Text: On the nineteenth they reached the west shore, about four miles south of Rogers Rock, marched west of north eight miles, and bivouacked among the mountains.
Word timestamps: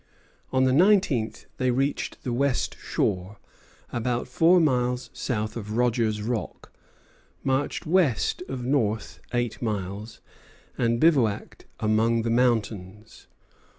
On 0.51 0.63
the 0.63 0.73
nineteenth 0.73 1.45
they 1.57 1.69
reached 1.69 2.23
the 2.23 2.33
west 2.33 2.75
shore, 2.79 3.37
about 3.93 4.27
four 4.27 4.59
miles 4.59 5.11
south 5.13 5.55
of 5.55 5.77
Rogers 5.77 6.23
Rock, 6.23 6.73
marched 7.43 7.85
west 7.85 8.41
of 8.49 8.65
north 8.65 9.19
eight 9.31 9.61
miles, 9.61 10.19
and 10.75 10.99
bivouacked 10.99 11.65
among 11.79 12.23
the 12.23 12.31
mountains. 12.31 13.27